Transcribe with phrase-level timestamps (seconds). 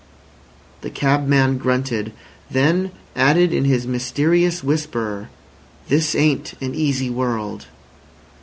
[0.81, 2.11] The cabman grunted,
[2.49, 5.29] then added in his mysterious whisper:
[5.89, 7.67] "This ain't an easy world."